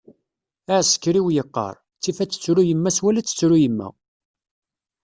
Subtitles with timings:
[0.73, 3.87] Aεsekriw yeqqar: ttif ad tettru yemma-s wala ad tettru yemma.